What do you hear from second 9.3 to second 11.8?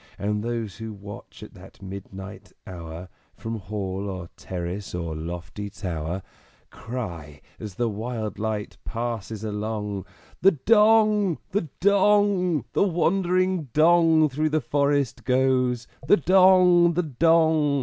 along, "The Dong! the